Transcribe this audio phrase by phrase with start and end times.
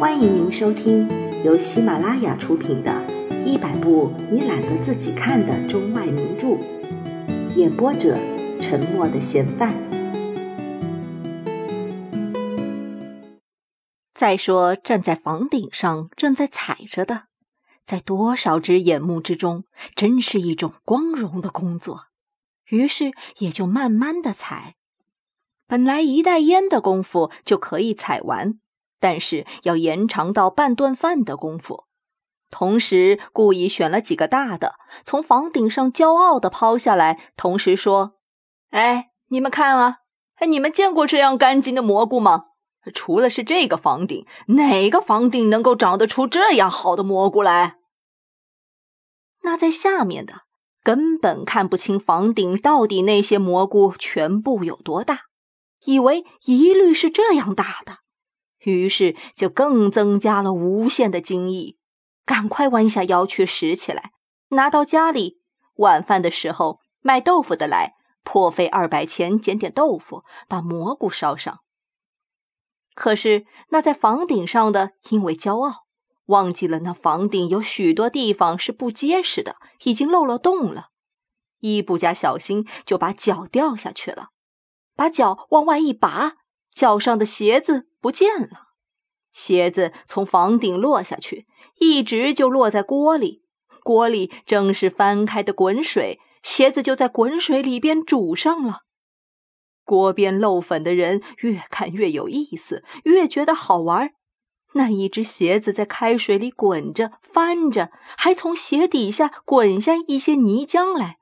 [0.00, 1.06] 欢迎您收听
[1.44, 2.90] 由喜马拉雅出品的
[3.44, 6.46] 《一百部你懒得自己看的中外名著》，
[7.54, 8.16] 演播者：
[8.62, 9.74] 沉默的嫌犯。
[14.14, 17.24] 再说，站在房顶上正在踩着的，
[17.84, 19.64] 在多少只眼目之中，
[19.94, 22.06] 真是一种光荣的工作。
[22.70, 24.76] 于是也就慢慢的踩，
[25.66, 28.58] 本来一袋烟的功夫就可以踩完。
[29.00, 31.86] 但是要延长到半顿饭的功夫，
[32.50, 38.18] 同时故意选了几个大的，从房顶上骄傲的抛下来，同时说
[38.70, 40.00] ：“哎，你们看啊，
[40.36, 42.44] 哎，你们见过这样干净的蘑菇吗？
[42.92, 47.76] 除了是这个房顶，哪个房顶能够长得出这样好的蘑菇来？
[49.42, 50.42] 那在下面的
[50.82, 55.20] 根本看不清房顶到底那些蘑菇全部有多大，
[55.84, 57.98] 以为一律是这样大的。”
[58.60, 61.78] 于是就更增加了无限的惊异，
[62.24, 64.12] 赶快弯下腰去拾起来，
[64.50, 65.40] 拿到家里。
[65.76, 71.60] 晚饭的时候，卖豆腐的来，破费二百钱捡点豆腐，把蘑菇烧上。
[72.94, 75.86] 可是那在房顶上的，因为骄傲，
[76.26, 80.88] 忘记了那房顶有许多地方是不结实的，已经漏了洞了，
[81.60, 84.28] 一不加小心就把脚掉下去了，
[84.94, 86.36] 把脚往外一拔。
[86.72, 88.68] 脚上的鞋子不见了，
[89.32, 91.46] 鞋子从房顶落下去，
[91.78, 93.44] 一直就落在锅里。
[93.82, 98.80] 锅里正是翻开的滚水，鞋子就在滚水里边煮上了。
[99.84, 104.12] 锅边漏粉的人越看越有意思，越觉得好玩。
[104.74, 111.18] 那一只鞋子在开水里滚着翻着，还从鞋底下滚下一些泥浆来，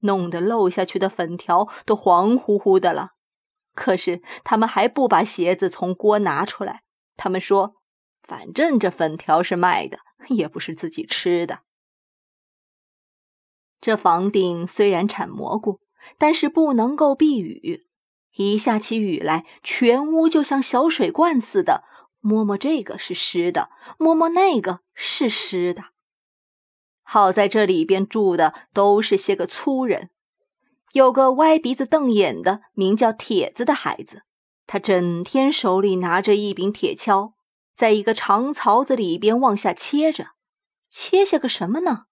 [0.00, 3.10] 弄得漏下去的粉条都黄乎乎的了。
[3.76, 6.82] 可是他们还不把鞋子从锅拿出来。
[7.16, 7.76] 他们说
[8.26, 11.60] ：“反正这粉条是卖的，也不是自己吃的。”
[13.80, 15.80] 这房顶虽然产蘑菇，
[16.18, 17.86] 但是不能够避雨。
[18.32, 21.84] 一下起雨来，全屋就像小水罐似的，
[22.20, 25.84] 摸摸这个是湿的，摸摸那个是湿的。
[27.02, 30.10] 好在这里边住的都是些个粗人。
[30.96, 34.22] 有个歪鼻子瞪眼的，名叫铁子的孩子，
[34.66, 37.34] 他整天手里拿着一柄铁锹，
[37.74, 40.28] 在一个长槽子里边往下切着，
[40.88, 42.04] 切下个什么呢？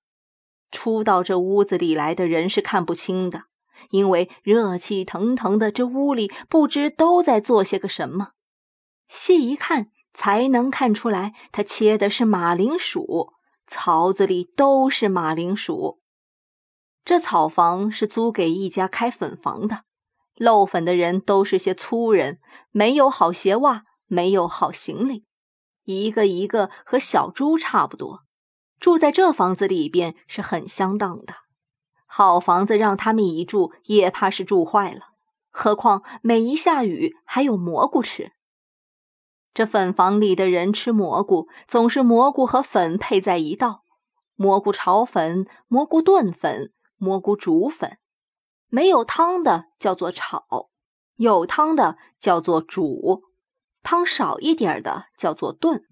[0.70, 3.44] 初到这屋子里来的人是看不清的，
[3.88, 8.32] 因为热气腾腾的，这屋里不知都在做些个什么。
[9.08, 13.32] 细一看，才能看出来，他切的是马铃薯，
[13.66, 16.02] 槽子里都是马铃薯。
[17.04, 19.82] 这草房是租给一家开粉房的，
[20.36, 22.38] 漏粉的人都是些粗人，
[22.70, 25.26] 没有好鞋袜，没有好行李，
[25.84, 28.20] 一个一个和小猪差不多。
[28.80, 31.34] 住在这房子里边是很相当的，
[32.06, 35.08] 好房子让他们一住也怕是住坏了。
[35.50, 38.32] 何况每一下雨还有蘑菇吃。
[39.52, 43.84] 这粉房里的人吃蘑菇，总是蘑菇和粉配在一道，
[44.36, 46.72] 蘑菇炒粉，蘑菇炖粉。
[46.96, 47.98] 蘑菇煮粉，
[48.68, 50.70] 没有汤的叫做炒，
[51.16, 53.22] 有汤的叫做煮，
[53.82, 55.84] 汤少一点的叫做炖。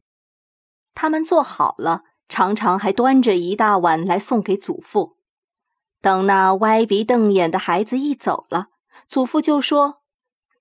[0.94, 5.16] 他们做好了，常常还端着一大碗来送给祖父。
[6.00, 8.68] 等那歪鼻瞪眼的孩子一走了，
[9.08, 10.02] 祖父就说：“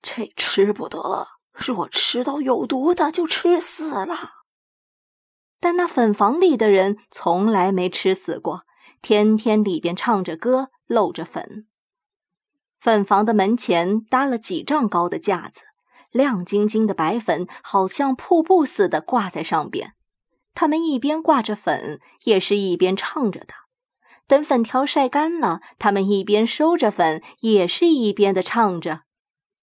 [0.00, 4.44] 这吃不得，若吃到有毒的，就吃死了。”
[5.58, 8.62] 但那粉房里的人从来没吃死过。
[9.02, 11.66] 天天里边唱着歌，漏着粉。
[12.80, 15.62] 粉房的门前搭了几丈高的架子，
[16.12, 19.94] 亮晶晶的白粉好像瀑布似的挂在上边。
[20.54, 23.54] 他们一边挂着粉，也是一边唱着的。
[24.28, 29.02] 等粉条晒干了，他们一边收着粉，也是一边的唱着。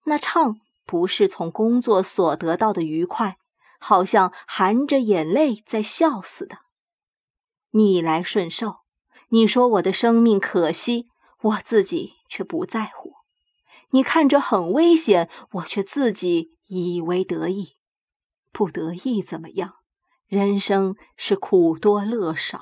[0.06, 3.38] 那唱不是从工作所得到的愉快，
[3.80, 6.58] 好像含着眼泪在笑似的，
[7.72, 8.80] 逆来顺受。
[9.32, 11.08] 你说我的生命可惜，
[11.42, 13.12] 我自己却不在乎；
[13.92, 17.76] 你看着很危险，我却自己以为得意。
[18.52, 19.76] 不得意怎么样？
[20.28, 22.60] 人生是苦多乐少。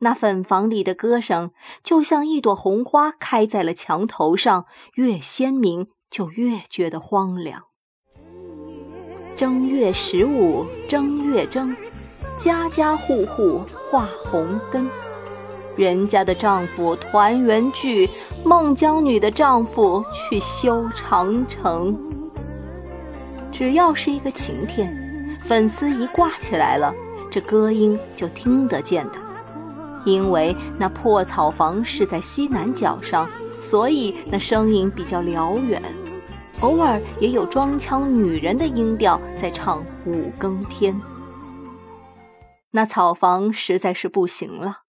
[0.00, 7.64] 那粉房里的歌声，就像一朵红花开在了墙头上，越鲜明就越觉得荒凉。
[9.36, 11.74] 正月十五正月正。
[12.36, 14.88] 家家户户挂红灯，
[15.76, 18.08] 人家的丈夫团圆聚，
[18.44, 21.96] 孟姜女的丈夫去修长城。
[23.52, 26.94] 只要是一个晴天，粉丝一挂起来了，
[27.30, 29.14] 这歌音就听得见的。
[30.06, 33.28] 因为那破草房是在西南角上，
[33.58, 35.82] 所以那声音比较辽远。
[36.60, 40.98] 偶尔也有装腔女人的音调在唱五更天。
[42.72, 44.82] 那草房实在是不行了，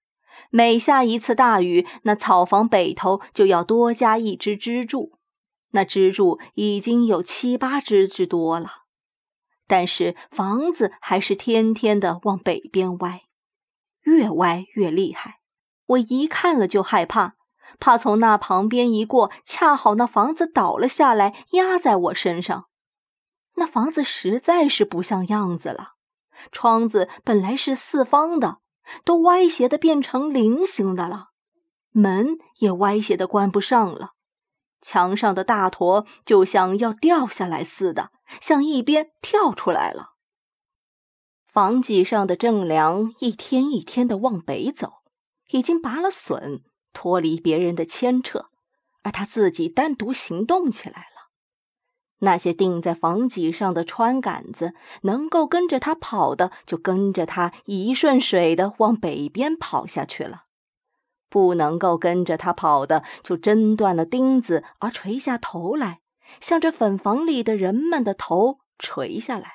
[0.50, 5.18] 每下一次大雨，那草房北头就要多加一支支柱，
[5.72, 8.84] 那支柱已经有七八支之多了。
[9.68, 13.22] 但是房子还是天天的往北边歪，
[14.04, 15.40] 越歪越厉害。
[15.88, 17.36] 我一看了就害怕，
[17.80, 22.66] 怕从那旁边一过，恰好那房子倒了下来，压在我身上。
[23.56, 25.94] 那房子实在是不像样子了。
[26.52, 28.60] 窗子本来是四方的，
[29.04, 31.32] 都歪斜的变成菱形的了；
[31.92, 34.12] 门也歪斜的关不上了。
[34.82, 40.14] 墙上的大坨就像要掉下来似的，向一边跳出来了。
[41.46, 45.04] 房脊上的正梁一天一天的往北走，
[45.52, 48.46] 已经拔了笋，脱离别人的牵扯，
[49.04, 51.11] 而他自己单独行动起来了。
[52.24, 60.46] 那些钉在房脊上的穿杆子，能够跟着他跑的，就跟着他一顺水的往北边跑下去了；
[61.30, 66.02] 不能够跟着他跑的，就挣断了钉子而垂下头来，
[66.40, 69.54] 向着粉房里的人们的头垂下来。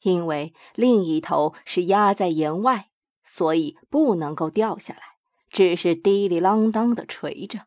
[0.00, 2.88] 因为另一头是压在檐外，
[3.24, 5.00] 所以不能够掉下来，
[5.50, 7.66] 只是滴里啷当的垂着。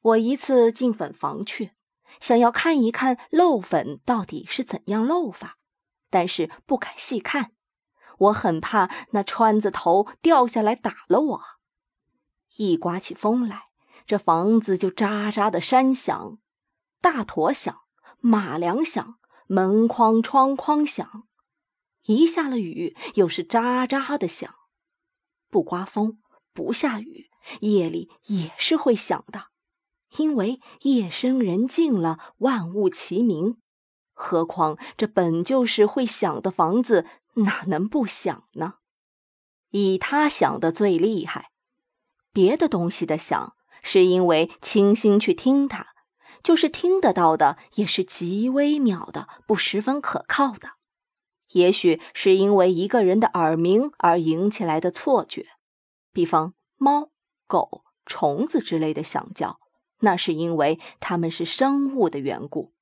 [0.00, 1.72] 我一次进粉房去。
[2.20, 5.58] 想要看一看漏粉到底是怎样漏法，
[6.10, 7.52] 但是不敢细看，
[8.18, 11.42] 我很怕那穿子头掉下来打了我。
[12.56, 13.70] 一刮起风来，
[14.06, 16.38] 这房子就喳喳的山响，
[17.00, 17.82] 大坨响，
[18.20, 21.26] 马梁响，门框窗框响。
[22.06, 24.52] 一下了雨，又是喳喳的响。
[25.48, 26.20] 不刮风，
[26.52, 27.30] 不下雨，
[27.60, 29.51] 夜里也是会响的。
[30.18, 33.56] 因为夜深人静了，万物齐鸣。
[34.12, 38.74] 何况这本就是会响的房子，哪能不响呢？
[39.70, 41.50] 以他响的最厉害，
[42.32, 45.88] 别的东西的响，是因为倾心去听它，
[46.42, 50.72] 就是听得到的，也是极微妙的，不十分可靠的。
[51.52, 55.46] 也许是因为一个人的耳鸣而引起来的错觉，
[56.12, 57.10] 比方猫、
[57.46, 59.61] 狗、虫子之类的响叫。
[60.02, 62.72] 那是因为他们是生物的缘故。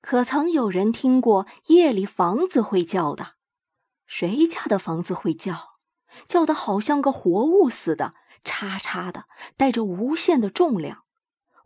[0.00, 3.34] 可曾有人听过夜里房子会叫的？
[4.06, 5.78] 谁家的房子会叫？
[6.26, 9.26] 叫的好像个活物似的，叉叉的，
[9.56, 11.04] 带着无限的重量，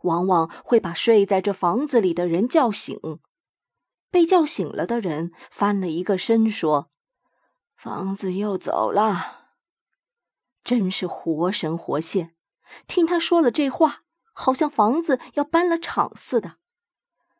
[0.01, 2.99] 往往会把睡在这房子里的人叫醒。
[4.11, 6.91] 被叫醒了的人翻了一个身，说
[7.75, 9.55] ：“房子又走了。”
[10.63, 12.35] 真是活神活现。
[12.87, 14.02] 听他说了这话。
[14.33, 16.57] 好像房子要搬了场似的，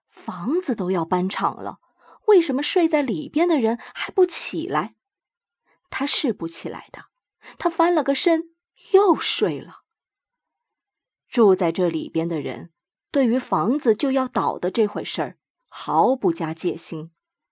[0.08, 1.80] 房子都要搬场了，
[2.28, 4.96] 为什么睡在里边的人还不起来？
[5.90, 7.06] 他是不起来的，
[7.58, 8.56] 他翻了个身
[8.94, 9.82] 又睡了。
[11.28, 12.72] 住在这里边的人，
[13.12, 15.38] 对于房子就要倒的这回事儿
[15.68, 17.12] 毫不加戒心，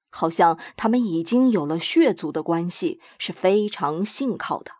[0.09, 4.71] 好像他们已经有了血族的关系，是非常信靠的，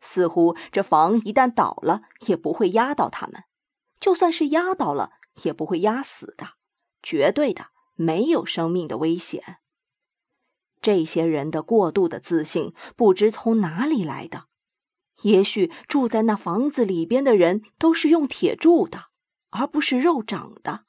[0.00, 3.44] 似乎这房一旦倒了，也不会压倒他们。
[4.02, 5.12] 就算是压倒了，
[5.44, 6.54] 也不会压死的，
[7.00, 9.58] 绝对的没有生命的危险。
[10.80, 14.48] 这些人的过度的自信，不知从哪里来的。
[15.22, 19.10] 也许住在那房子里边的人都是用铁铸的，
[19.50, 20.86] 而不是肉长的；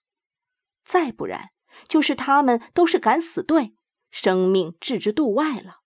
[0.84, 1.51] 再不然，
[1.88, 3.75] 就是他们都是敢死队，
[4.10, 5.82] 生命置之度外了。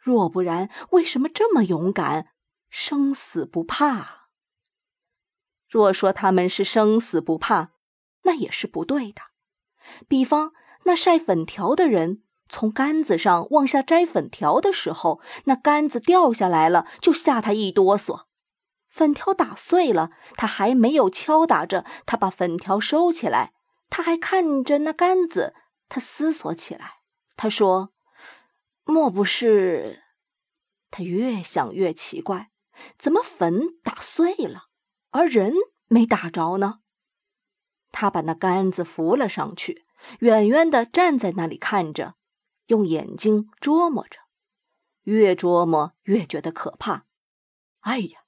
[0.00, 2.32] 若不然，为什么这么勇敢，
[2.68, 4.21] 生死不怕？
[5.72, 7.70] 若说他们是生死不怕，
[8.24, 9.22] 那也是不对的。
[10.06, 10.52] 比方
[10.84, 18.24] 那晒粉条的人，从杆子上往下摘粉条的时候，那杆子掉下来了，就吓他一哆嗦。
[18.90, 23.54] 粉条打碎了，他还没有敲打着，他把粉条收起来，
[23.88, 25.54] 他还看着那杆子，
[25.88, 26.96] 他思索起来。
[27.34, 27.94] 他说
[28.84, 30.02] ：“莫不是？”
[30.92, 32.50] 他越想越奇怪，
[32.98, 34.64] 怎么粉打碎了？
[35.12, 35.54] 而人
[35.86, 36.80] 没打着呢。
[37.92, 39.84] 他把那杆子扶了上去，
[40.20, 42.16] 远远的站在那里看着，
[42.66, 44.18] 用眼睛琢磨着，
[45.02, 47.04] 越琢磨越觉得可怕。
[47.80, 48.20] 哎呀，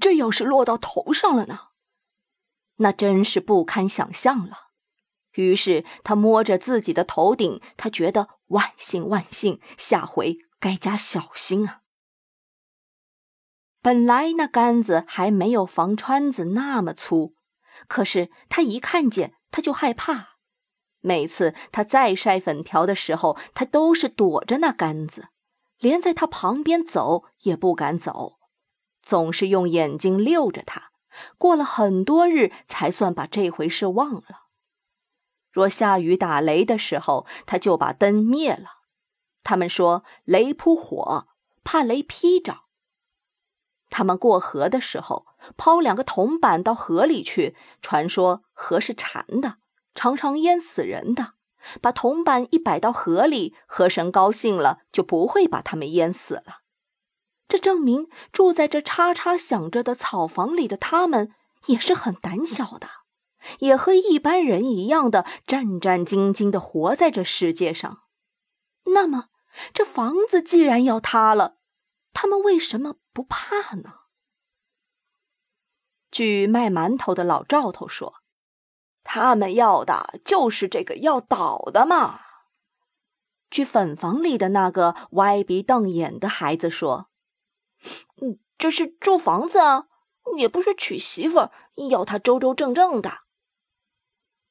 [0.00, 1.68] 这要是落到头上了呢？
[2.76, 4.70] 那真是不堪想象了。
[5.34, 11.82] 于是他摸着自己的头顶，他觉得万幸万幸，下回该加小心啊。
[13.84, 17.34] 本来那杆子还没有房川子那么粗，
[17.86, 20.38] 可是他一看见他就害怕。
[21.00, 25.28] 每次他再晒粉条的时候，他都是躲着那杆子，
[25.76, 28.38] 连在他旁边走也不敢走，
[29.02, 30.92] 总是用眼睛溜着他。
[31.36, 34.46] 过了很多日，才算把这回事忘了。
[35.52, 38.80] 若下雨打雷的时候，他就把灯灭了。
[39.42, 41.28] 他们说雷扑火，
[41.62, 42.63] 怕雷劈着。
[43.96, 45.24] 他们过河的时候，
[45.56, 49.58] 抛两个铜板到河里去，传说河是馋的。
[49.94, 51.34] 常常淹死人的，
[51.80, 56.62] 把铜板一摆到河里，河神高兴了，就不会把他们淹死了。
[57.46, 61.30] 这证明住在这叉叉响着的草房里的他们
[61.66, 62.88] 也是很胆小的，
[63.60, 68.00] 也和一般人一样的战战兢兢的活在这世界上。
[68.86, 69.26] 那么，
[69.72, 71.58] 这房子既然要塌了，
[72.14, 74.00] 他们为什么不怕呢？
[76.10, 78.22] 据卖馒头的老赵头说。
[79.06, 82.20] 他们要的就是这个要倒的嘛。
[83.50, 87.10] 据粉房里的那个歪鼻瞪眼的孩子说
[88.22, 89.88] ：“嗯，这是住房子啊，
[90.38, 91.52] 也不是娶媳妇儿，
[91.90, 93.24] 要他周周正正的。”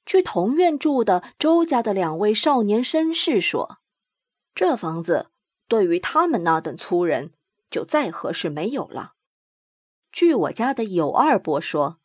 [0.05, 3.79] 据同院住的周家的两位少年绅士说
[4.53, 5.31] ：“这房子
[5.67, 7.33] 对于他们那等粗人，
[7.73, 9.15] 就再合适没有了。”
[10.13, 11.99] 据我家的有二伯说。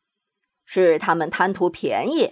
[0.70, 2.30] 是他们贪图便宜，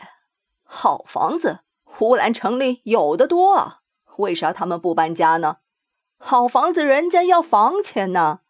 [0.62, 3.78] 好房子呼兰城里有的多，
[4.19, 5.61] 为啥他们不搬家呢？
[6.19, 8.40] 好房子人家要房钱呢，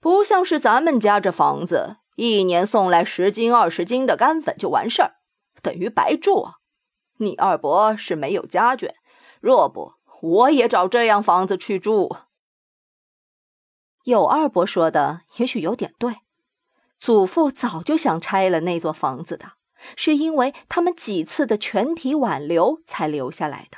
[0.00, 5.16] 不像是咱们家这房子，一年送来十斤二十斤的干粉就完事儿，
[5.60, 6.54] 等于白住啊。
[7.18, 8.94] 你二伯是没有家眷，
[9.42, 12.16] 若不我也找这样房子去住。
[14.04, 16.16] 有二伯说的也许有点对。
[16.98, 19.52] 祖父早就想拆了那座房子的，
[19.96, 23.76] 是因为他们几次的全体挽留才留下来的。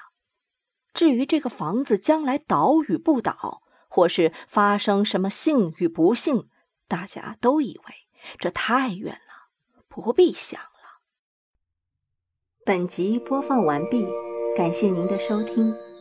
[0.94, 6.48] 至于这个房子将来倒与不倒，或是发生什么幸与不幸，
[6.86, 7.94] 大家都以为
[8.38, 9.50] 这太远了，
[9.88, 10.66] 不必想了。
[12.64, 14.06] 本集播放完毕，
[14.56, 15.95] 感谢您的收听。